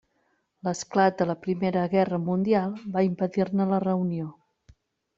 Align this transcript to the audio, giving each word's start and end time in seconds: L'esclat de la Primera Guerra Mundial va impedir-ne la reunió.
L'esclat 0.67 1.19
de 1.19 1.27
la 1.33 1.35
Primera 1.43 1.85
Guerra 1.93 2.21
Mundial 2.31 2.75
va 2.99 3.07
impedir-ne 3.13 3.71
la 3.75 3.85
reunió. 3.89 4.35